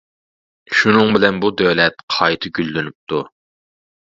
شۇنىڭ 0.77 1.13
بىلەن 1.17 1.37
بۇ 1.43 1.51
دۆلەت 1.61 2.01
قايتا 2.17 2.53
گۈللىنىپتۇ. 2.61 3.21